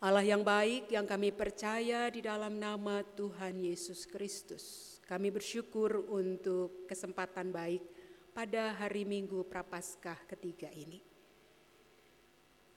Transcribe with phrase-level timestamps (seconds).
[0.00, 4.96] Allah yang baik yang kami percaya di dalam nama Tuhan Yesus Kristus.
[5.04, 7.84] Kami bersyukur untuk kesempatan baik
[8.32, 11.04] pada hari Minggu Prapaskah ketiga ini.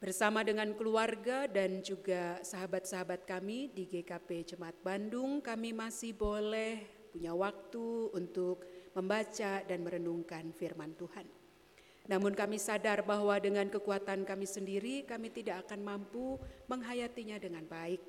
[0.03, 7.31] Bersama dengan keluarga dan juga sahabat-sahabat kami di GKP Jemaat Bandung, kami masih boleh punya
[7.31, 11.42] waktu untuk membaca dan merenungkan firman Tuhan.
[12.03, 16.35] Namun kami sadar bahwa dengan kekuatan kami sendiri kami tidak akan mampu
[16.67, 18.03] menghayatinya dengan baik.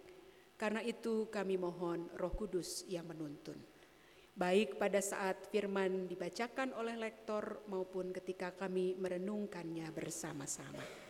[0.58, 3.58] Karena itu kami mohon Roh Kudus yang menuntun.
[4.34, 11.03] Baik pada saat firman dibacakan oleh lektor maupun ketika kami merenungkannya bersama-sama.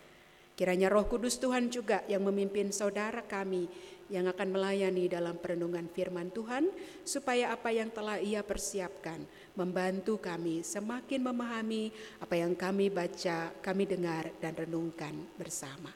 [0.55, 3.67] Kiranya Roh Kudus Tuhan juga yang memimpin saudara kami
[4.07, 6.71] yang akan melayani dalam perenungan firman Tuhan,
[7.03, 9.19] supaya apa yang telah Ia persiapkan
[9.59, 11.91] membantu kami semakin memahami
[12.23, 15.91] apa yang kami baca, kami dengar, dan renungkan bersama.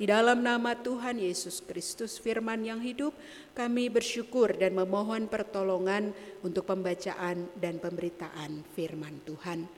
[0.00, 3.12] Di dalam nama Tuhan Yesus Kristus, Firman yang hidup,
[3.52, 9.68] kami bersyukur dan memohon pertolongan untuk pembacaan dan pemberitaan Firman Tuhan.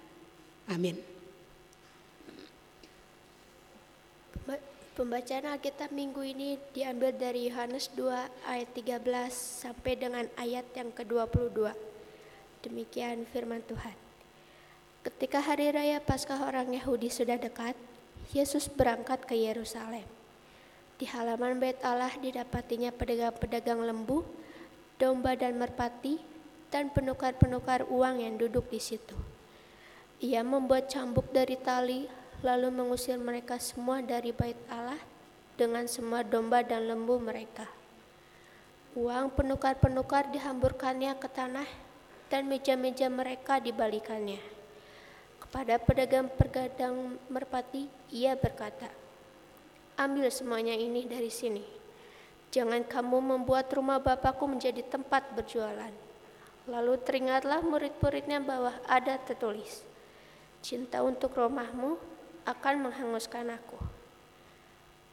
[0.70, 1.11] Amin.
[4.92, 8.12] Pembacaan Alkitab minggu ini diambil dari Yohanes 2
[8.44, 9.00] ayat 13
[9.32, 11.72] sampai dengan ayat yang ke-22.
[12.60, 13.96] Demikian firman Tuhan.
[15.00, 17.72] Ketika hari raya Paskah orang Yahudi sudah dekat,
[18.36, 20.04] Yesus berangkat ke Yerusalem.
[21.00, 24.28] Di halaman bait Allah didapatinya pedagang-pedagang lembu,
[25.00, 26.20] domba dan merpati,
[26.68, 29.16] dan penukar-penukar uang yang duduk di situ.
[30.20, 32.04] Ia membuat cambuk dari tali
[32.42, 34.98] lalu mengusir mereka semua dari bait Allah
[35.54, 37.70] dengan semua domba dan lembu mereka.
[38.98, 41.64] Uang penukar-penukar dihamburkannya ke tanah
[42.28, 44.42] dan meja-meja mereka dibalikannya.
[45.38, 48.90] Kepada pedagang-pedagang merpati, ia berkata,
[49.96, 51.62] Ambil semuanya ini dari sini.
[52.52, 55.92] Jangan kamu membuat rumah Bapakku menjadi tempat berjualan.
[56.68, 59.84] Lalu teringatlah murid-muridnya bahwa ada tertulis,
[60.62, 61.98] Cinta untuk rumahmu
[62.42, 63.78] akan menghanguskan aku.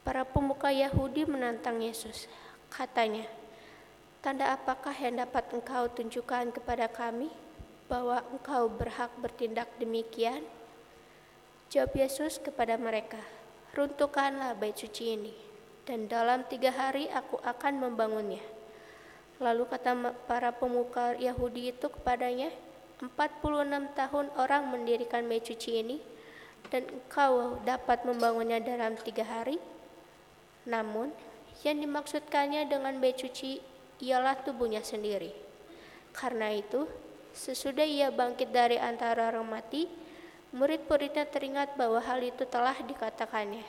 [0.02, 2.26] Para pemuka Yahudi menantang Yesus.
[2.70, 3.26] Katanya,
[4.22, 7.30] tanda apakah yang dapat engkau tunjukkan kepada kami
[7.90, 10.42] bahwa engkau berhak bertindak demikian?
[11.70, 13.22] Jawab Yesus kepada mereka,
[13.78, 15.34] runtuhkanlah bait suci ini,
[15.86, 18.42] dan dalam tiga hari aku akan membangunnya.
[19.38, 19.94] Lalu kata
[20.26, 22.50] para pemuka Yahudi itu kepadanya,
[22.98, 25.96] 46 tahun orang mendirikan bait suci ini,
[26.68, 29.56] dan engkau dapat membangunnya dalam tiga hari.
[30.68, 31.08] Namun,
[31.64, 33.64] yang dimaksudkannya dengan bait suci
[34.04, 35.32] ialah tubuhnya sendiri.
[36.12, 36.84] Karena itu,
[37.32, 39.88] sesudah ia bangkit dari antara orang mati,
[40.52, 43.64] murid-muridnya teringat bahwa hal itu telah dikatakannya.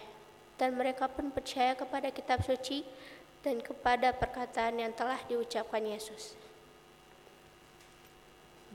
[0.60, 2.86] Dan mereka pun percaya kepada kitab suci
[3.42, 6.38] dan kepada perkataan yang telah diucapkan Yesus.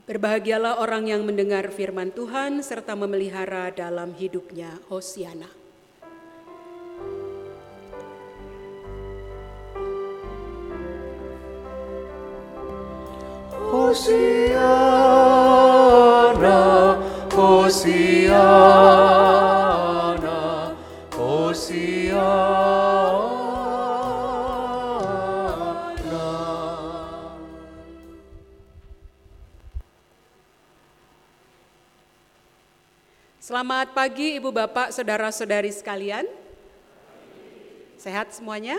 [0.07, 4.79] Berbahagialah orang yang mendengar firman Tuhan serta memelihara dalam hidupnya.
[4.87, 5.51] Hosiana.
[13.67, 14.63] Hosiana,
[17.35, 18.76] Hosiana,
[33.97, 36.29] pagi Ibu Bapak, Saudara-saudari sekalian.
[37.97, 38.77] Sehat semuanya?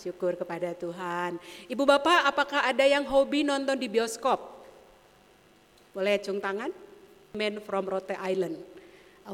[0.00, 1.36] Syukur kepada Tuhan.
[1.68, 4.64] Ibu Bapak, apakah ada yang hobi nonton di bioskop?
[5.92, 6.72] Boleh cung tangan?
[7.36, 8.64] Man from Rote Island.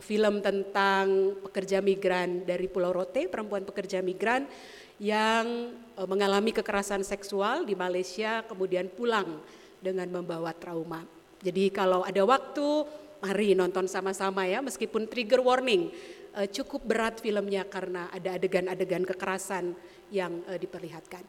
[0.03, 4.51] Film tentang pekerja migran dari Pulau Rote, perempuan pekerja migran
[4.99, 9.39] yang eh, mengalami kekerasan seksual di Malaysia kemudian pulang
[9.79, 11.07] dengan membawa trauma.
[11.39, 12.87] Jadi kalau ada waktu,
[13.23, 15.95] mari nonton sama-sama ya meskipun trigger warning.
[16.33, 19.77] Eh, cukup berat filmnya karena ada adegan-adegan kekerasan
[20.11, 21.21] yang eh, diperlihatkan.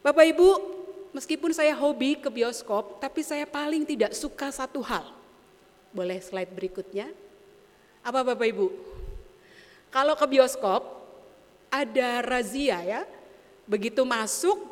[0.00, 0.48] Bapak Ibu,
[1.12, 5.10] meskipun saya hobi ke bioskop, tapi saya paling tidak suka satu hal.
[5.90, 7.10] Boleh slide berikutnya?
[8.06, 8.66] Apa Bapak Ibu?
[9.92, 11.02] Kalau ke bioskop
[11.68, 13.02] ada razia ya.
[13.66, 14.62] Begitu masuk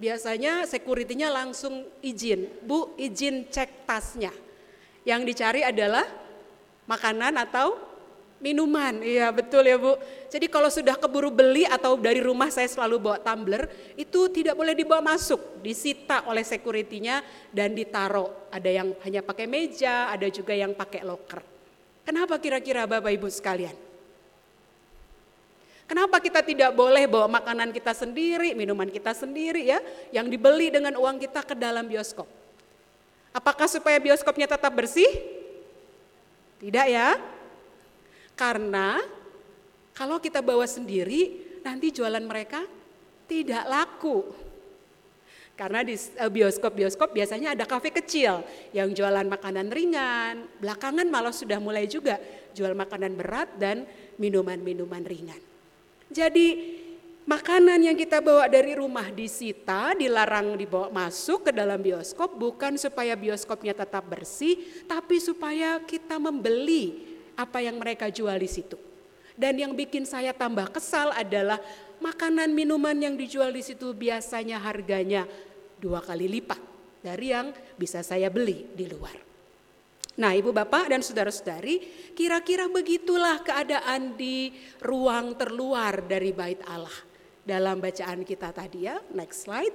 [0.00, 2.48] biasanya security-nya langsung izin.
[2.64, 4.32] Bu, izin cek tasnya.
[5.06, 6.02] Yang dicari adalah
[6.90, 7.78] makanan atau
[8.42, 9.00] minuman.
[9.00, 9.96] Iya, betul ya, Bu.
[10.28, 14.74] Jadi kalau sudah keburu beli atau dari rumah saya selalu bawa tumbler, itu tidak boleh
[14.74, 17.22] dibawa masuk, disita oleh security-nya
[17.54, 18.50] dan ditaruh.
[18.50, 21.40] Ada yang hanya pakai meja, ada juga yang pakai locker.
[22.06, 23.74] Kenapa kira-kira Bapak Ibu sekalian?
[25.86, 29.78] Kenapa kita tidak boleh bawa makanan kita sendiri, minuman kita sendiri ya,
[30.10, 32.26] yang dibeli dengan uang kita ke dalam bioskop?
[33.36, 35.12] Apakah supaya bioskopnya tetap bersih?
[36.56, 37.20] Tidak ya.
[38.32, 38.96] Karena
[39.92, 42.64] kalau kita bawa sendiri, nanti jualan mereka
[43.28, 44.24] tidak laku.
[45.56, 48.44] Karena di eh, bioskop-bioskop biasanya ada kafe kecil
[48.76, 52.20] yang jualan makanan ringan, belakangan malah sudah mulai juga
[52.52, 53.88] jual makanan berat dan
[54.20, 55.40] minuman-minuman ringan.
[56.12, 56.75] Jadi
[57.26, 63.18] makanan yang kita bawa dari rumah disita, dilarang dibawa masuk ke dalam bioskop bukan supaya
[63.18, 64.56] bioskopnya tetap bersih,
[64.86, 67.02] tapi supaya kita membeli
[67.36, 68.78] apa yang mereka jual di situ.
[69.36, 71.60] Dan yang bikin saya tambah kesal adalah
[72.00, 75.28] makanan minuman yang dijual di situ biasanya harganya
[75.76, 76.56] dua kali lipat
[77.04, 79.26] dari yang bisa saya beli di luar.
[80.16, 81.84] Nah, Ibu Bapak dan saudara-saudari,
[82.16, 84.48] kira-kira begitulah keadaan di
[84.80, 87.15] ruang terluar dari bait Allah.
[87.46, 89.72] Dalam bacaan kita tadi ya, next slide.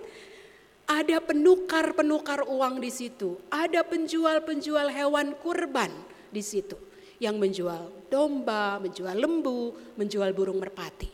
[0.92, 5.88] Ada penukar-penukar uang di situ, ada penjual-penjual hewan kurban
[6.28, 6.76] di situ
[7.24, 11.08] yang menjual domba, menjual lembu, menjual burung merpati.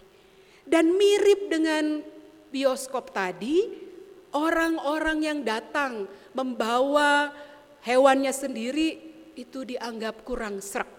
[0.66, 2.02] Dan mirip dengan
[2.50, 3.70] bioskop tadi,
[4.34, 7.30] orang-orang yang datang membawa
[7.86, 8.98] hewannya sendiri
[9.38, 10.97] itu dianggap kurang serak.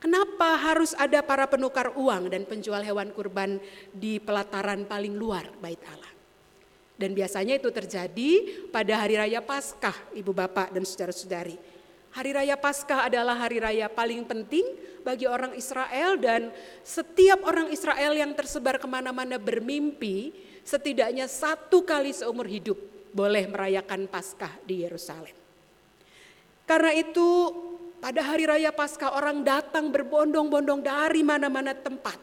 [0.00, 3.60] Kenapa harus ada para penukar uang dan penjual hewan kurban
[3.92, 6.08] di pelataran paling luar bait Allah?
[6.96, 8.30] Dan biasanya itu terjadi
[8.72, 11.56] pada hari raya Paskah, Ibu Bapak dan saudara-saudari.
[12.16, 14.64] Hari raya Paskah adalah hari raya paling penting
[15.04, 20.32] bagi orang Israel dan setiap orang Israel yang tersebar ke mana-mana bermimpi
[20.64, 22.76] setidaknya satu kali seumur hidup
[23.12, 25.36] boleh merayakan Paskah di Yerusalem.
[26.68, 27.28] Karena itu
[28.00, 32.16] pada hari raya Paskah orang datang berbondong-bondong dari mana-mana tempat.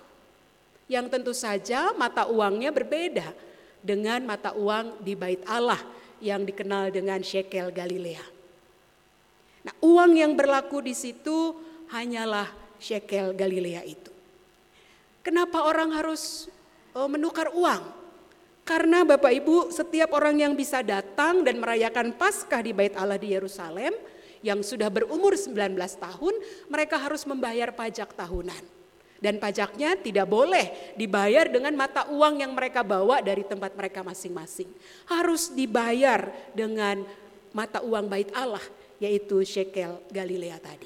[0.89, 3.31] Yang tentu saja mata uangnya berbeda
[3.79, 5.79] dengan mata uang di bait Allah
[6.17, 8.25] yang dikenal dengan shekel Galilea.
[9.67, 11.53] Nah, uang yang berlaku di situ
[11.91, 12.47] hanyalah
[12.81, 14.11] shekel Galilea itu.
[15.21, 16.47] Kenapa orang harus
[16.95, 17.83] oh, menukar uang?
[18.67, 23.31] Karena Bapak Ibu, setiap orang yang bisa datang dan merayakan Paskah di Bait Allah di
[23.31, 23.95] Yerusalem,
[24.41, 26.35] yang sudah berumur 19 tahun,
[26.69, 28.77] mereka harus membayar pajak tahunan.
[29.17, 34.69] Dan pajaknya tidak boleh dibayar dengan mata uang yang mereka bawa dari tempat mereka masing-masing.
[35.09, 37.01] Harus dibayar dengan
[37.49, 38.61] mata uang bait Allah,
[39.01, 40.85] yaitu shekel Galilea tadi.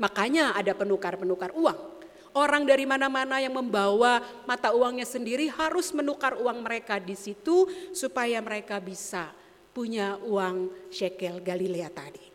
[0.00, 2.00] Makanya ada penukar-penukar uang.
[2.32, 8.38] Orang dari mana-mana yang membawa mata uangnya sendiri harus menukar uang mereka di situ supaya
[8.38, 9.32] mereka bisa
[9.74, 12.27] punya uang shekel Galilea tadi.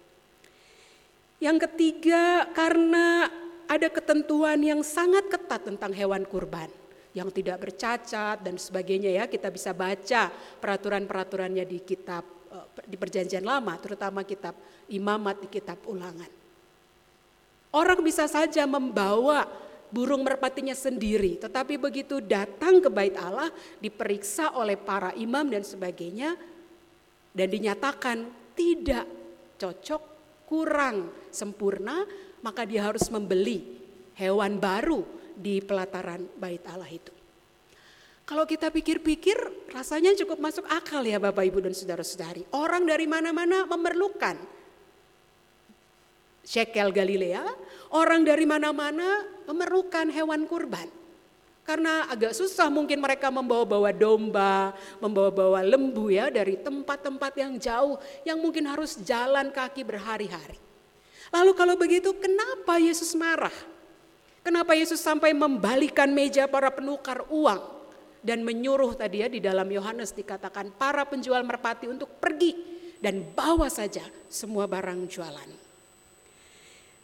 [1.43, 3.27] Yang ketiga, karena
[3.67, 6.71] ada ketentuan yang sangat ketat tentang hewan kurban
[7.11, 9.23] yang tidak bercacat dan sebagainya ya.
[9.27, 14.55] Kita bisa baca peraturan-peraturannya di kitab eh, di perjanjian lama, terutama kitab
[14.87, 16.31] imamat di kitab ulangan.
[17.75, 19.43] Orang bisa saja membawa
[19.91, 23.51] burung merpatinya sendiri, tetapi begitu datang ke bait Allah
[23.83, 26.39] diperiksa oleh para imam dan sebagainya
[27.35, 29.03] dan dinyatakan tidak
[29.59, 30.12] cocok
[30.53, 32.05] kurang sempurna,
[32.45, 33.65] maka dia harus membeli
[34.13, 35.01] hewan baru
[35.33, 37.09] di pelataran bait Allah itu.
[38.23, 39.35] Kalau kita pikir-pikir
[39.73, 42.45] rasanya cukup masuk akal ya Bapak Ibu dan Saudara-saudari.
[42.53, 44.37] Orang dari mana-mana memerlukan
[46.45, 47.41] shekel Galilea,
[47.89, 50.85] orang dari mana-mana memerlukan hewan kurban.
[51.63, 57.95] Karena agak susah mungkin mereka membawa-bawa domba, membawa-bawa lembu ya dari tempat-tempat yang jauh
[58.27, 60.59] yang mungkin harus jalan kaki berhari-hari.
[61.31, 63.55] Lalu kalau begitu kenapa Yesus marah?
[64.43, 67.63] Kenapa Yesus sampai membalikan meja para penukar uang
[68.19, 72.51] dan menyuruh tadi ya di dalam Yohanes dikatakan para penjual merpati untuk pergi
[72.99, 75.62] dan bawa saja semua barang jualan.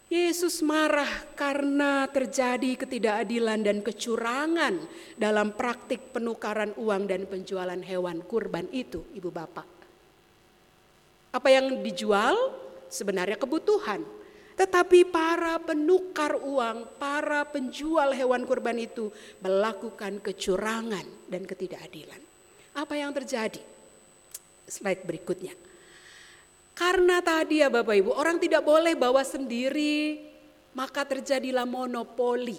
[0.10, 4.82] Yesus marah karena terjadi ketidakadilan dan kecurangan
[5.14, 9.70] dalam praktik penukaran uang dan penjualan hewan kurban itu, Ibu Bapak.
[11.30, 12.34] Apa yang dijual
[12.90, 14.02] sebenarnya kebutuhan,
[14.58, 19.14] tetapi para penukar uang, para penjual hewan kurban itu
[19.46, 22.22] melakukan kecurangan dan ketidakadilan.
[22.74, 23.62] Apa yang terjadi?
[24.66, 25.69] Slide berikutnya.
[26.80, 30.16] Karena tadi ya Bapak Ibu, orang tidak boleh bawa sendiri,
[30.72, 32.56] maka terjadilah monopoli.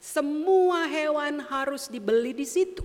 [0.00, 2.80] Semua hewan harus dibeli di situ.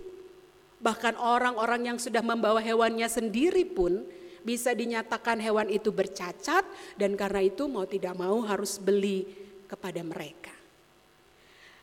[0.84, 4.04] Bahkan orang-orang yang sudah membawa hewannya sendiri pun
[4.44, 6.68] bisa dinyatakan hewan itu bercacat
[7.00, 9.24] dan karena itu mau tidak mau harus beli
[9.72, 10.52] kepada mereka.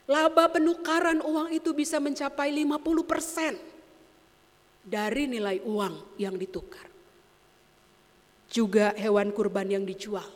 [0.05, 3.57] Laba penukaran uang itu bisa mencapai 50%
[4.85, 6.90] dari nilai uang yang ditukar.
[8.51, 10.27] Juga hewan kurban yang dijual.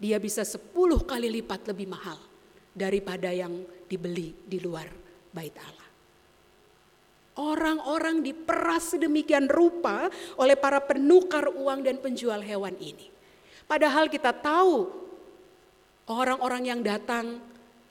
[0.00, 0.74] Dia bisa 10
[1.06, 2.18] kali lipat lebih mahal
[2.74, 4.90] daripada yang dibeli di luar
[5.30, 5.88] bait Allah.
[7.40, 13.06] Orang-orang diperas sedemikian rupa oleh para penukar uang dan penjual hewan ini.
[13.70, 14.90] Padahal kita tahu
[16.10, 17.38] orang-orang yang datang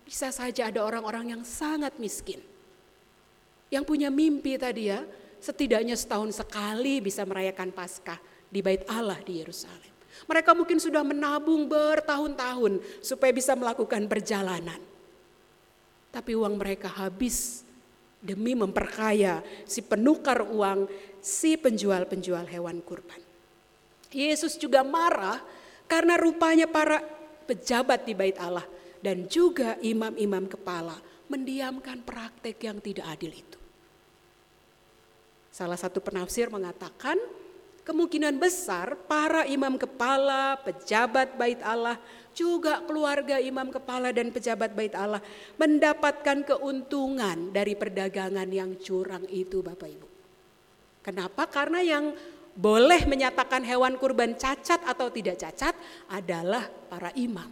[0.03, 2.43] bisa saja ada orang-orang yang sangat miskin.
[3.69, 5.05] Yang punya mimpi tadi ya,
[5.39, 9.93] setidaknya setahun sekali bisa merayakan Paskah di bait Allah di Yerusalem.
[10.25, 14.81] Mereka mungkin sudah menabung bertahun-tahun supaya bisa melakukan perjalanan.
[16.09, 17.63] Tapi uang mereka habis
[18.19, 20.89] demi memperkaya si penukar uang,
[21.23, 23.21] si penjual-penjual hewan kurban.
[24.09, 25.39] Yesus juga marah
[25.85, 26.99] karena rupanya para
[27.45, 28.65] pejabat di bait Allah
[28.99, 30.97] dan juga imam-imam kepala
[31.29, 33.59] mendiamkan praktek yang tidak adil itu.
[35.53, 37.17] Salah satu penafsir mengatakan
[37.89, 41.97] kemungkinan besar para imam kepala, pejabat bait Allah
[42.37, 45.17] juga keluarga imam kepala dan pejabat bait Allah
[45.57, 50.07] mendapatkan keuntungan dari perdagangan yang curang itu Bapak Ibu.
[51.01, 51.49] Kenapa?
[51.49, 52.13] Karena yang
[52.53, 55.73] boleh menyatakan hewan kurban cacat atau tidak cacat
[56.13, 57.49] adalah para imam.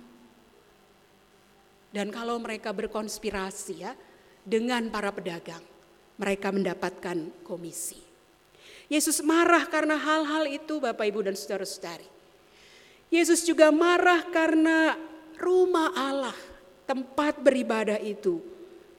[1.90, 3.98] Dan kalau mereka berkonspirasi ya
[4.46, 5.64] dengan para pedagang,
[6.22, 8.07] mereka mendapatkan komisi.
[8.88, 12.08] Yesus marah karena hal-hal itu Bapak Ibu dan saudara-saudari.
[13.12, 14.96] Yesus juga marah karena
[15.40, 16.36] rumah Allah,
[16.88, 18.40] tempat beribadah itu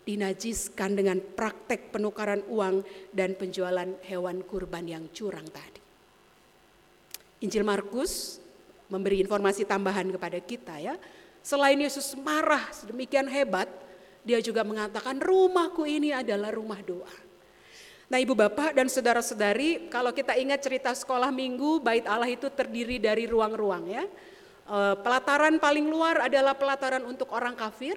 [0.05, 2.81] dinajiskan dengan praktek penukaran uang
[3.13, 5.81] dan penjualan hewan kurban yang curang tadi.
[7.45, 8.41] Injil Markus
[8.89, 10.97] memberi informasi tambahan kepada kita ya.
[11.45, 13.69] Selain Yesus marah sedemikian hebat,
[14.25, 17.28] dia juga mengatakan rumahku ini adalah rumah doa.
[18.09, 22.97] Nah ibu bapak dan saudara-saudari kalau kita ingat cerita sekolah minggu bait Allah itu terdiri
[22.97, 24.05] dari ruang-ruang ya.
[24.69, 27.97] Eh, pelataran paling luar adalah pelataran untuk orang kafir,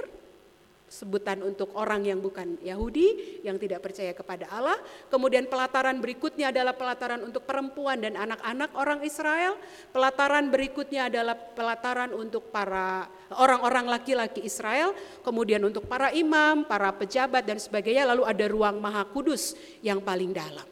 [0.91, 4.75] sebutan untuk orang yang bukan Yahudi, yang tidak percaya kepada Allah.
[5.07, 9.55] Kemudian pelataran berikutnya adalah pelataran untuk perempuan dan anak-anak orang Israel.
[9.95, 13.07] Pelataran berikutnya adalah pelataran untuk para
[13.39, 14.91] orang-orang laki-laki Israel.
[15.23, 18.11] Kemudian untuk para imam, para pejabat dan sebagainya.
[18.11, 20.67] Lalu ada ruang maha kudus yang paling dalam.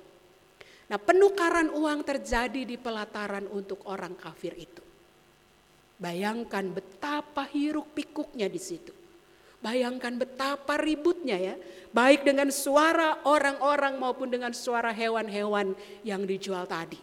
[0.91, 4.83] Nah penukaran uang terjadi di pelataran untuk orang kafir itu.
[5.95, 8.98] Bayangkan betapa hiruk pikuknya di situ
[9.59, 11.55] Bayangkan betapa ributnya ya,
[11.91, 15.75] baik dengan suara orang-orang maupun dengan suara hewan-hewan
[16.07, 16.95] yang dijual tadi.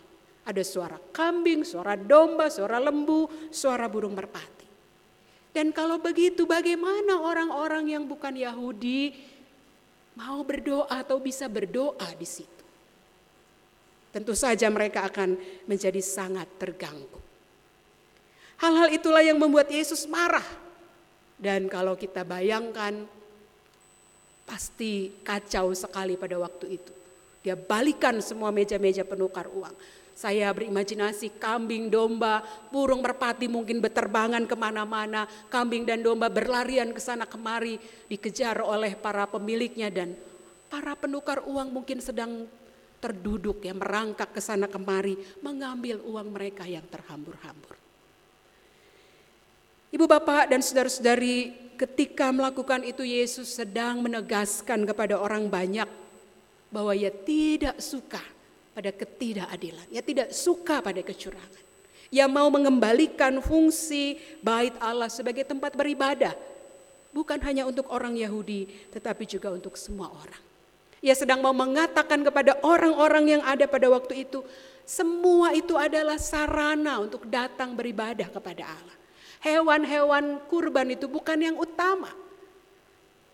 [0.47, 4.65] Ada suara kambing, suara domba, suara lembu, suara burung merpati.
[5.53, 9.13] Dan kalau begitu bagaimana orang-orang yang bukan Yahudi
[10.17, 12.65] mau berdoa atau bisa berdoa di situ?
[14.17, 15.37] Tentu saja mereka akan
[15.69, 17.21] menjadi sangat terganggu.
[18.57, 20.45] Hal-hal itulah yang membuat Yesus marah
[21.37, 23.05] dan kalau kita bayangkan
[24.49, 26.93] pasti kacau sekali pada waktu itu.
[27.45, 29.75] Dia balikan semua meja-meja penukar uang.
[30.17, 32.41] Saya berimajinasi kambing, domba,
[32.73, 35.29] burung merpati mungkin berterbangan ke mana-mana.
[35.53, 37.77] Kambing dan domba berlarian ke sana kemari,
[38.09, 40.17] dikejar oleh para pemiliknya dan
[40.73, 42.49] para penukar uang mungkin sedang
[42.97, 47.86] terduduk ya merangkak ke sana kemari mengambil uang mereka yang terhambur-hambur.
[49.97, 55.89] Ibu bapak dan saudara-saudari ketika melakukan itu Yesus sedang menegaskan kepada orang banyak
[56.69, 58.21] bahwa ia tidak suka
[58.77, 59.89] pada ketidakadilan.
[59.89, 61.65] Ia tidak suka pada kecurangan.
[62.13, 66.37] Ia mau mengembalikan fungsi bait Allah sebagai tempat beribadah.
[67.17, 70.45] Bukan hanya untuk orang Yahudi tetapi juga untuk semua orang.
[71.01, 74.45] Ia sedang mau mengatakan kepada orang-orang yang ada pada waktu itu,
[74.85, 78.96] semua itu adalah sarana untuk datang beribadah kepada Allah
[79.41, 82.13] hewan-hewan kurban itu bukan yang utama.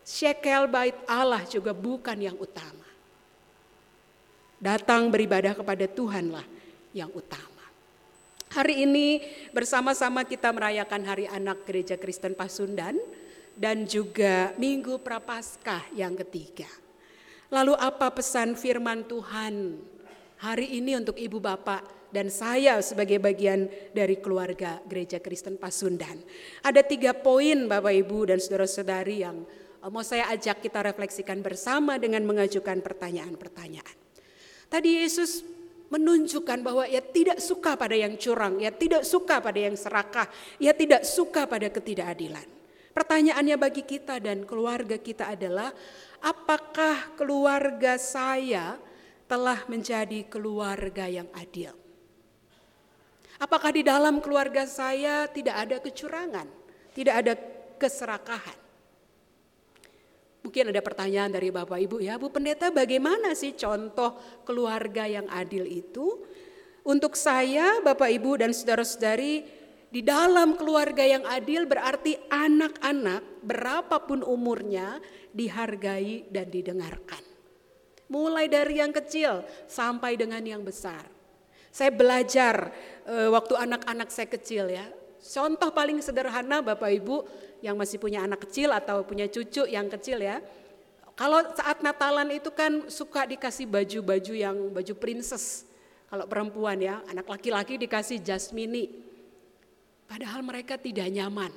[0.03, 2.87] Shekel bait Allah juga bukan yang utama.
[4.63, 6.47] Datang beribadah kepada Tuhanlah
[6.95, 7.63] yang utama.
[8.53, 13.01] Hari ini bersama-sama kita merayakan Hari Anak Gereja Kristen Pasundan
[13.57, 16.69] dan juga Minggu Prapaskah yang ketiga.
[17.53, 19.81] Lalu apa pesan firman Tuhan
[20.41, 26.21] hari ini untuk ibu bapak dan saya sebagai bagian dari keluarga Gereja Kristen Pasundan.
[26.61, 29.43] Ada tiga poin Bapak Ibu dan saudara-saudari yang
[29.81, 33.97] eh, mau saya ajak kita refleksikan bersama dengan mengajukan pertanyaan-pertanyaan.
[34.69, 35.45] Tadi Yesus
[35.93, 40.25] menunjukkan bahwa ia tidak suka pada yang curang, ia tidak suka pada yang serakah,
[40.57, 42.49] ia tidak suka pada ketidakadilan.
[42.93, 45.73] Pertanyaannya bagi kita dan keluarga kita adalah,
[46.25, 48.81] apakah keluarga saya
[49.29, 51.82] telah menjadi keluarga yang adil?
[53.43, 56.47] Apakah di dalam keluarga saya tidak ada kecurangan,
[56.95, 57.35] tidak ada
[57.75, 58.55] keserakahan?
[60.47, 64.15] Mungkin ada pertanyaan dari Bapak Ibu ya, Bu Pendeta bagaimana sih contoh
[64.47, 66.23] keluarga yang adil itu?
[66.87, 69.43] Untuk saya, Bapak Ibu dan saudara-saudari,
[69.91, 75.03] di dalam keluarga yang adil berarti anak-anak berapapun umurnya
[75.35, 77.23] dihargai dan didengarkan.
[78.07, 81.07] Mulai dari yang kecil sampai dengan yang besar.
[81.73, 82.69] Saya belajar
[83.07, 84.87] waktu anak-anak saya kecil ya.
[85.23, 87.23] Contoh paling sederhana Bapak Ibu
[87.63, 90.43] yang masih punya anak kecil atau punya cucu yang kecil ya.
[91.15, 95.69] Kalau saat Natalan itu kan suka dikasih baju-baju yang baju princess.
[96.11, 98.91] Kalau perempuan ya, anak laki-laki dikasih jasmini.
[100.11, 101.53] Padahal mereka tidak nyaman.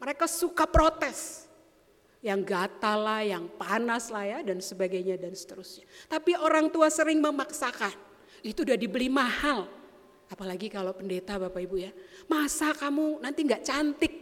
[0.00, 1.46] Mereka suka protes.
[2.18, 5.86] Yang gatal lah, yang panas lah ya, dan sebagainya dan seterusnya.
[6.10, 8.07] Tapi orang tua sering memaksakan.
[8.42, 9.66] Itu udah dibeli mahal.
[10.28, 11.92] Apalagi kalau pendeta Bapak Ibu ya.
[12.28, 14.14] Masa kamu nanti nggak cantik?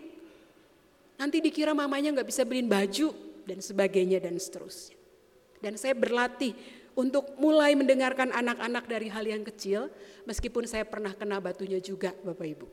[1.17, 3.11] Nanti dikira mamanya nggak bisa beliin baju
[3.49, 4.95] dan sebagainya dan seterusnya.
[5.59, 6.53] Dan saya berlatih
[6.97, 9.93] untuk mulai mendengarkan anak-anak dari hal yang kecil,
[10.25, 12.67] meskipun saya pernah kena batunya juga Bapak Ibu.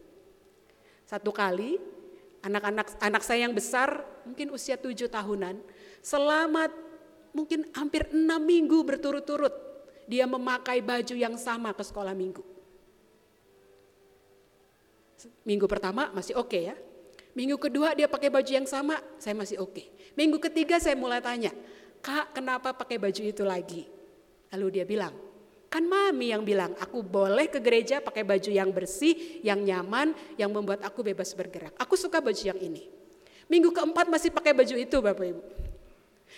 [1.08, 1.80] Satu kali
[2.44, 5.60] anak-anak anak saya yang besar mungkin usia tujuh tahunan,
[6.04, 6.68] selama
[7.34, 9.73] mungkin hampir enam minggu berturut-turut
[10.10, 12.44] dia memakai baju yang sama ke sekolah minggu.
[15.48, 16.76] Minggu pertama masih oke okay ya.
[17.34, 19.74] Minggu kedua dia pakai baju yang sama, saya masih oke.
[19.74, 19.88] Okay.
[20.14, 21.50] Minggu ketiga saya mulai tanya,
[21.98, 23.90] kak kenapa pakai baju itu lagi?
[24.54, 25.18] Lalu dia bilang,
[25.66, 30.54] kan mami yang bilang aku boleh ke gereja pakai baju yang bersih, yang nyaman, yang
[30.54, 31.74] membuat aku bebas bergerak.
[31.82, 32.86] Aku suka baju yang ini.
[33.50, 35.42] Minggu keempat masih pakai baju itu Bapak Ibu.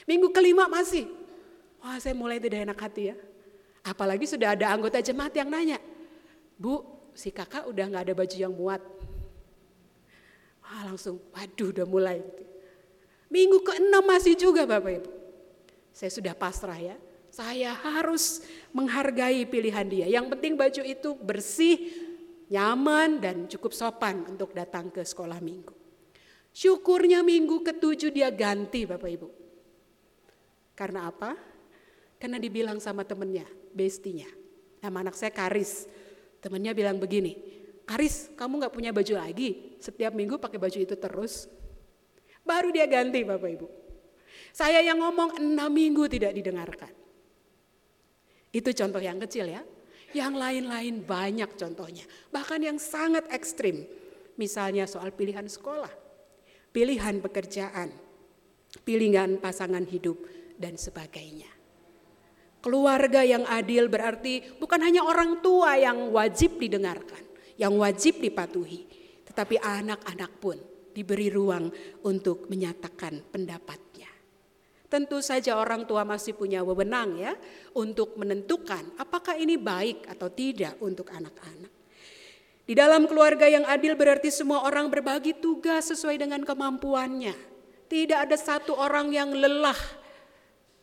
[0.08, 1.12] Minggu kelima masih.
[1.84, 3.16] Wah saya mulai tidak enak hati ya.
[3.86, 5.78] Apalagi sudah ada anggota jemaat yang nanya,
[6.58, 6.82] Bu
[7.14, 8.82] si kakak udah gak ada baju yang muat.
[10.66, 12.20] Wah langsung, waduh udah mulai.
[13.30, 15.12] Minggu ke-6 masih juga Bapak Ibu.
[15.94, 16.98] Saya sudah pasrah ya.
[17.30, 18.42] Saya harus
[18.74, 20.08] menghargai pilihan dia.
[20.10, 21.78] Yang penting baju itu bersih,
[22.50, 25.76] nyaman, dan cukup sopan untuk datang ke sekolah minggu.
[26.56, 29.30] Syukurnya minggu ketujuh dia ganti Bapak Ibu.
[30.74, 31.36] Karena apa?
[32.16, 33.44] Karena dibilang sama temennya,
[33.76, 34.28] bestinya.
[34.80, 35.92] Nama anak saya Karis.
[36.40, 37.36] Temennya bilang begini,
[37.84, 39.78] Karis kamu gak punya baju lagi?
[39.84, 41.52] Setiap minggu pakai baju itu terus.
[42.46, 43.68] Baru dia ganti Bapak Ibu.
[44.56, 46.94] Saya yang ngomong enam minggu tidak didengarkan.
[48.56, 49.62] Itu contoh yang kecil ya.
[50.16, 52.08] Yang lain-lain banyak contohnya.
[52.32, 53.84] Bahkan yang sangat ekstrim.
[54.40, 55.92] Misalnya soal pilihan sekolah,
[56.72, 57.92] pilihan pekerjaan,
[58.84, 60.20] pilihan pasangan hidup,
[60.60, 61.55] dan sebagainya.
[62.66, 67.22] Keluarga yang adil berarti bukan hanya orang tua yang wajib didengarkan,
[67.62, 68.90] yang wajib dipatuhi,
[69.22, 70.58] tetapi anak-anak pun
[70.90, 71.70] diberi ruang
[72.02, 74.10] untuk menyatakan pendapatnya.
[74.90, 77.38] Tentu saja orang tua masih punya wewenang ya
[77.78, 81.70] untuk menentukan apakah ini baik atau tidak untuk anak-anak.
[82.66, 87.38] Di dalam keluarga yang adil berarti semua orang berbagi tugas sesuai dengan kemampuannya.
[87.86, 89.78] Tidak ada satu orang yang lelah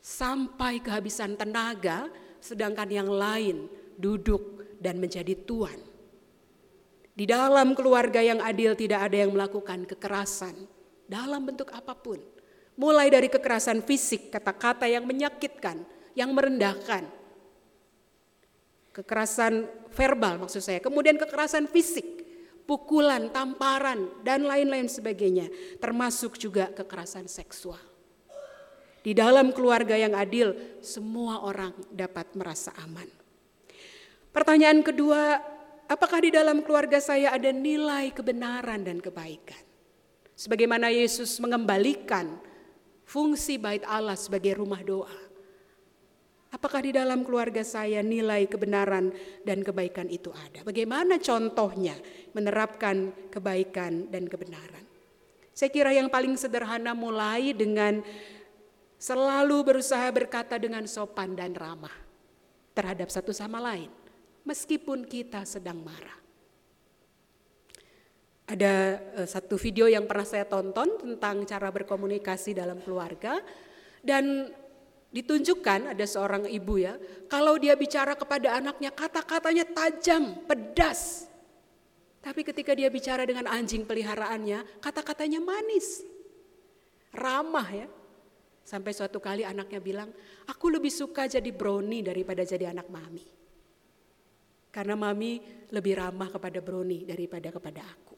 [0.03, 2.11] sampai kehabisan tenaga
[2.43, 5.79] sedangkan yang lain duduk dan menjadi tuan.
[7.15, 10.67] Di dalam keluarga yang adil tidak ada yang melakukan kekerasan
[11.07, 12.19] dalam bentuk apa pun.
[12.75, 15.85] Mulai dari kekerasan fisik, kata-kata yang menyakitkan,
[16.17, 17.05] yang merendahkan.
[18.97, 20.81] Kekerasan verbal maksud saya.
[20.81, 22.25] Kemudian kekerasan fisik,
[22.65, 25.53] pukulan, tamparan, dan lain-lain sebagainya.
[25.85, 27.92] Termasuk juga kekerasan seksual.
[29.03, 33.11] Di dalam keluarga yang adil, semua orang dapat merasa aman.
[34.31, 35.53] Pertanyaan kedua,
[35.93, 39.61] Apakah di dalam keluarga saya ada nilai kebenaran dan kebaikan?
[40.33, 42.41] Sebagaimana Yesus mengembalikan
[43.05, 45.21] fungsi bait Allah sebagai rumah doa.
[46.49, 49.13] Apakah di dalam keluarga saya nilai kebenaran
[49.45, 50.65] dan kebaikan itu ada?
[50.65, 51.93] Bagaimana contohnya
[52.33, 54.85] menerapkan kebaikan dan kebenaran?
[55.53, 58.01] Saya kira yang paling sederhana mulai dengan
[59.03, 61.91] selalu berusaha berkata dengan sopan dan ramah
[62.71, 63.91] terhadap satu sama lain
[64.47, 66.23] meskipun kita sedang marah.
[68.47, 68.75] Ada
[69.19, 73.43] uh, satu video yang pernah saya tonton tentang cara berkomunikasi dalam keluarga
[74.07, 74.55] dan
[75.11, 76.95] ditunjukkan ada seorang ibu ya,
[77.27, 81.27] kalau dia bicara kepada anaknya kata-katanya tajam, pedas.
[82.23, 86.07] Tapi ketika dia bicara dengan anjing peliharaannya, kata-katanya manis.
[87.13, 87.89] Ramah ya.
[88.63, 90.11] Sampai suatu kali anaknya bilang,
[90.47, 93.27] aku lebih suka jadi brownie daripada jadi anak mami.
[94.73, 98.17] Karena mami lebih ramah kepada brownie daripada kepada aku.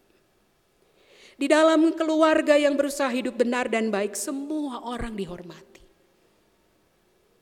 [1.35, 5.83] Di dalam keluarga yang berusaha hidup benar dan baik, semua orang dihormati.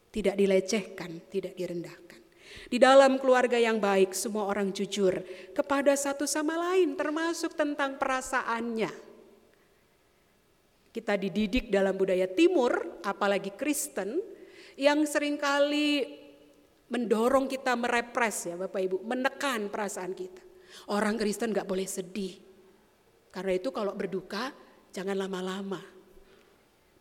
[0.09, 2.21] Tidak dilecehkan, tidak direndahkan.
[2.73, 5.21] Di dalam keluarga yang baik, semua orang jujur
[5.53, 9.12] kepada satu sama lain, termasuk tentang perasaannya.
[10.93, 14.21] Kita dididik dalam budaya Timur, apalagi Kristen,
[14.77, 16.05] yang sering kali
[16.93, 20.45] mendorong kita merepres ya Bapak Ibu, menekan perasaan kita.
[20.93, 22.37] Orang Kristen gak boleh sedih,
[23.33, 24.53] karena itu kalau berduka
[24.93, 25.81] jangan lama-lama.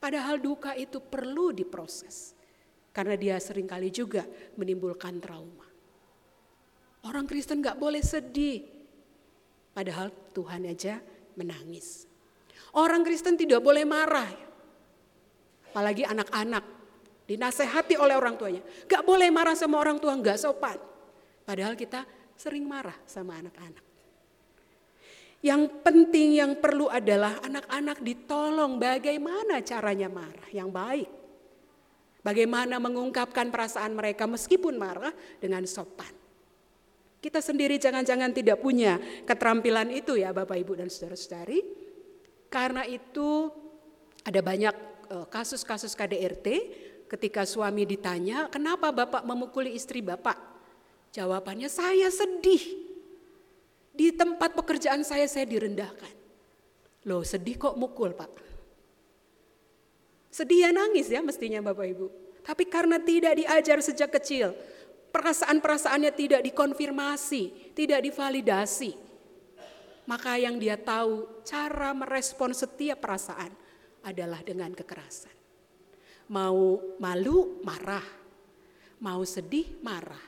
[0.02, 2.34] Padahal duka itu perlu diproses.
[2.92, 4.28] Karena dia sering kali juga
[4.60, 5.68] menimbulkan trauma.
[7.08, 8.68] Orang Kristen gak boleh sedih.
[9.72, 11.00] Padahal Tuhan aja
[11.40, 12.11] menangis.
[12.76, 14.32] Orang Kristen tidak boleh marah.
[15.72, 16.64] Apalagi anak-anak.
[17.28, 18.64] Dinasehati oleh orang tuanya.
[18.88, 20.76] Gak boleh marah sama orang tua, gak sopan.
[21.48, 22.04] Padahal kita
[22.36, 23.84] sering marah sama anak-anak.
[25.42, 31.10] Yang penting yang perlu adalah anak-anak ditolong bagaimana caranya marah yang baik.
[32.22, 35.10] Bagaimana mengungkapkan perasaan mereka meskipun marah
[35.42, 36.14] dengan sopan.
[37.18, 41.90] Kita sendiri jangan-jangan tidak punya keterampilan itu ya Bapak Ibu dan Saudara-saudari.
[42.52, 43.48] Karena itu
[44.28, 44.76] ada banyak
[45.08, 46.48] eh, kasus-kasus KDRT
[47.08, 50.36] ketika suami ditanya, "Kenapa Bapak memukuli istri Bapak?"
[51.16, 52.92] Jawabannya, "Saya sedih."
[53.92, 56.22] Di tempat pekerjaan saya, saya direndahkan.
[57.10, 58.30] Loh sedih kok mukul pak?
[60.32, 62.08] Sedih ya nangis ya mestinya Bapak Ibu.
[62.42, 64.56] Tapi karena tidak diajar sejak kecil,
[65.12, 68.96] perasaan-perasaannya tidak dikonfirmasi, tidak divalidasi.
[70.12, 73.56] Maka yang dia tahu cara merespon setiap perasaan
[74.04, 75.32] adalah dengan kekerasan.
[76.36, 78.04] Mau malu, marah.
[79.00, 80.20] Mau sedih, marah.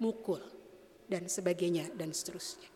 [0.00, 0.40] Mukul,
[1.04, 2.72] dan sebagainya, dan seterusnya.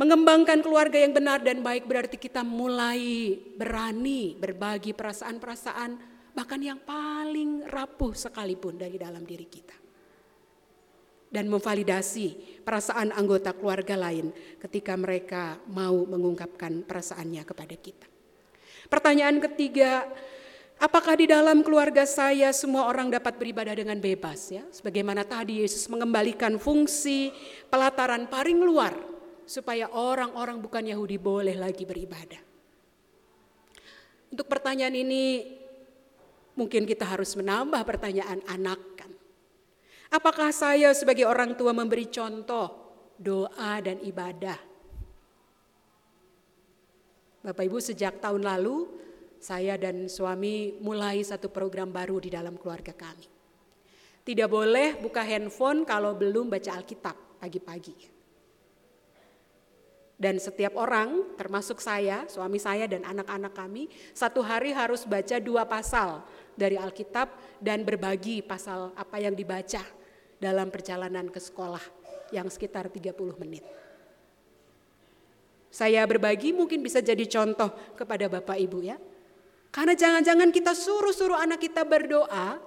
[0.00, 6.00] Mengembangkan keluarga yang benar dan baik berarti kita mulai berani berbagi perasaan-perasaan
[6.32, 9.83] bahkan yang paling rapuh sekalipun dari dalam diri kita.
[11.34, 14.30] Dan memvalidasi perasaan anggota keluarga lain
[14.62, 18.06] ketika mereka mau mengungkapkan perasaannya kepada kita.
[18.86, 20.06] Pertanyaan ketiga,
[20.78, 24.62] apakah di dalam keluarga saya semua orang dapat beribadah dengan bebas ya?
[24.70, 27.34] Sebagaimana tadi Yesus mengembalikan fungsi
[27.66, 28.94] pelataran paling luar
[29.42, 32.40] supaya orang-orang bukan Yahudi boleh lagi beribadah.
[34.30, 35.46] Untuk pertanyaan ini
[36.54, 38.93] mungkin kita harus menambah pertanyaan anak.
[40.14, 42.70] Apakah saya sebagai orang tua memberi contoh
[43.18, 44.54] doa dan ibadah?
[47.42, 48.86] Bapak Ibu sejak tahun lalu
[49.42, 53.26] saya dan suami mulai satu program baru di dalam keluarga kami.
[54.22, 58.14] Tidak boleh buka handphone kalau belum baca Alkitab pagi-pagi.
[60.14, 65.66] Dan setiap orang, termasuk saya, suami saya dan anak-anak kami, satu hari harus baca dua
[65.66, 66.22] pasal
[66.54, 69.82] dari Alkitab dan berbagi pasal apa yang dibaca
[70.44, 71.80] dalam perjalanan ke sekolah
[72.28, 73.64] yang sekitar 30 menit.
[75.72, 79.00] Saya berbagi mungkin bisa jadi contoh kepada Bapak Ibu ya.
[79.72, 82.60] Karena jangan-jangan kita suruh-suruh anak kita berdoa,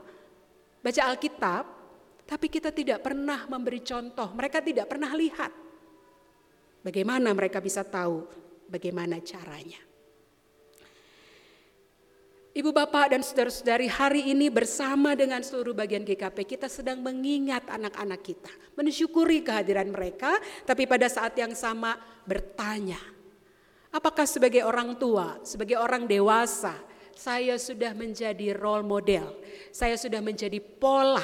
[0.81, 1.63] baca Alkitab,
[2.27, 5.67] tapi kita tidak pernah memberi contoh, mereka tidak pernah lihat
[6.87, 8.23] Bagaimana mereka bisa tahu
[8.71, 9.81] bagaimana caranya?
[12.57, 18.17] Ibu bapak dan saudara-saudari hari ini bersama dengan seluruh bagian GKP kita sedang mengingat anak-anak
[18.25, 18.49] kita.
[18.73, 22.97] Mensyukuri kehadiran mereka tapi pada saat yang sama bertanya.
[23.93, 26.73] Apakah sebagai orang tua, sebagai orang dewasa
[27.13, 29.37] saya sudah menjadi role model.
[29.69, 31.21] Saya sudah menjadi pola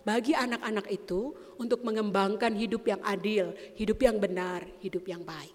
[0.00, 5.52] bagi anak-anak itu untuk mengembangkan hidup yang adil, hidup yang benar, hidup yang baik.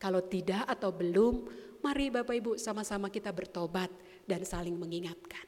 [0.00, 3.88] Kalau tidak atau belum, mari Bapak Ibu sama-sama kita bertobat
[4.24, 5.44] dan saling mengingatkan.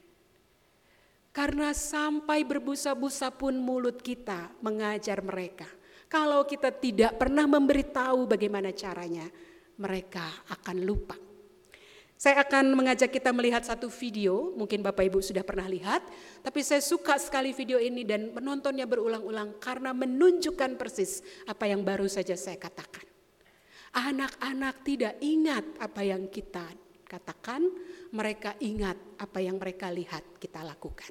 [1.31, 5.69] Karena sampai berbusa-busa pun mulut kita mengajar mereka.
[6.11, 9.31] Kalau kita tidak pernah memberitahu bagaimana caranya,
[9.79, 11.15] mereka akan lupa.
[12.21, 16.05] Saya akan mengajak kita melihat satu video, mungkin Bapak Ibu sudah pernah lihat,
[16.45, 22.05] tapi saya suka sekali video ini dan menontonnya berulang-ulang karena menunjukkan persis apa yang baru
[22.11, 23.09] saja saya katakan.
[23.91, 26.63] Anak-anak tidak ingat apa yang kita
[27.11, 27.67] katakan,
[28.15, 31.11] mereka ingat apa yang mereka lihat kita lakukan.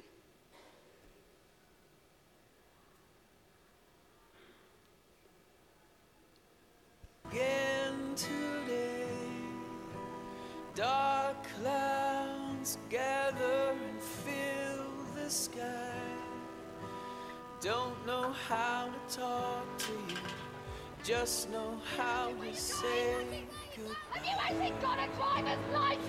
[7.30, 9.12] Again today,
[10.74, 15.94] dark clouds gather and fill the sky.
[17.60, 20.49] Don't know how to talk to you.
[21.02, 23.16] Just know how to say
[23.76, 23.94] goodbye.
[24.10, 26.00] Have you actually got a driver's license?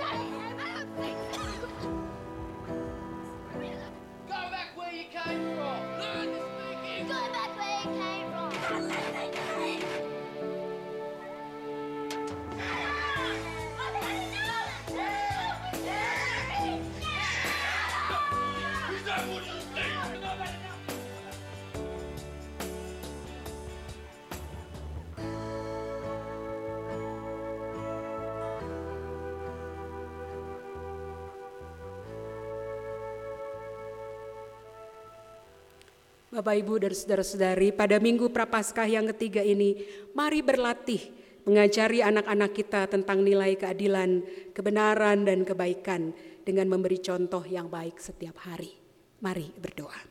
[36.41, 39.77] Bapak Ibu dan saudara-saudari, pada minggu Prapaskah yang ketiga ini,
[40.17, 40.97] mari berlatih
[41.45, 46.10] mengajari anak-anak kita tentang nilai keadilan, kebenaran dan kebaikan
[46.41, 48.73] dengan memberi contoh yang baik setiap hari.
[49.21, 50.01] Mari berdoa.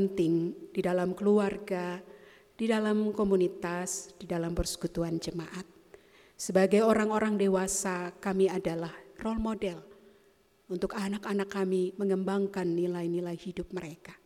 [0.00, 2.00] Penting di dalam keluarga,
[2.56, 5.68] di dalam komunitas, di dalam persekutuan jemaat.
[6.32, 9.84] Sebagai orang-orang dewasa, kami adalah role model
[10.72, 14.16] untuk anak-anak kami mengembangkan nilai-nilai hidup mereka.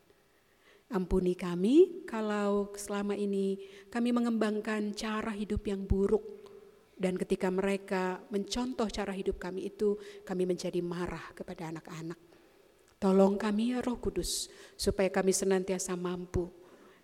[0.92, 3.57] Ampuni kami kalau selama ini
[3.88, 6.44] kami mengembangkan cara hidup yang buruk
[6.94, 12.20] dan ketika mereka mencontoh cara hidup kami itu kami menjadi marah kepada anak-anak.
[13.01, 16.49] Tolong kami ya Roh Kudus supaya kami senantiasa mampu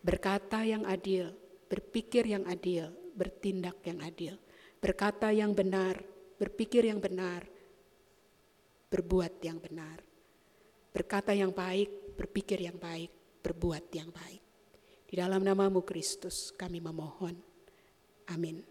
[0.01, 1.29] berkata yang adil,
[1.69, 4.35] berpikir yang adil, bertindak yang adil,
[4.81, 6.01] berkata yang benar,
[6.41, 7.45] berpikir yang benar,
[8.89, 10.01] berbuat yang benar.
[10.91, 14.43] Berkata yang baik, berpikir yang baik, berbuat yang baik.
[15.11, 17.35] Di dalam namamu Kristus kami memohon.
[18.31, 18.70] Amin.